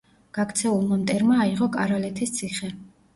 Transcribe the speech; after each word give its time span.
გაქცეულმა 0.35 0.97
მტერმა 1.01 1.37
აიღო 1.43 1.67
კარალეთის 1.75 2.33
ციხე. 2.39 2.71